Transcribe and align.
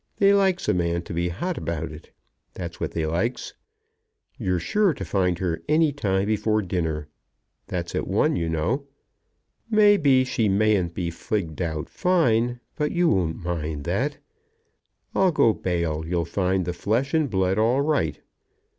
They 0.17 0.33
likes 0.33 0.67
a 0.67 0.73
man 0.73 1.03
to 1.03 1.13
be 1.13 1.29
hot 1.29 1.59
about 1.59 1.91
it; 1.91 2.09
that's 2.55 2.79
what 2.79 2.93
they 2.93 3.05
likes. 3.05 3.53
You're 4.39 4.57
sure 4.57 4.95
to 4.95 5.05
find 5.05 5.37
her 5.37 5.61
any 5.69 5.91
time 5.91 6.25
before 6.25 6.63
dinner; 6.63 7.07
that's 7.67 7.93
at 7.93 8.07
one, 8.07 8.35
you 8.35 8.49
know. 8.49 8.87
May 9.69 9.97
be 9.97 10.23
she 10.23 10.49
mayn't 10.49 10.95
be 10.95 11.11
figged 11.11 11.61
out 11.61 11.87
fine, 11.87 12.59
but 12.75 12.91
you 12.91 13.09
won't 13.09 13.43
mind 13.43 13.83
that. 13.83 14.17
I'll 15.13 15.31
go 15.31 15.53
bail 15.53 16.03
you'll 16.07 16.25
find 16.25 16.65
the 16.65 16.73
flesh 16.73 17.13
and 17.13 17.29
blood 17.29 17.59
all 17.59 17.81
right. 17.81 18.19